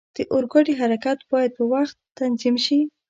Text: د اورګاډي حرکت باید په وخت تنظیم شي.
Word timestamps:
د 0.15 0.17
اورګاډي 0.33 0.73
حرکت 0.81 1.19
باید 1.31 1.51
په 1.57 1.63
وخت 1.73 1.95
تنظیم 2.19 2.55
شي. 2.65 2.79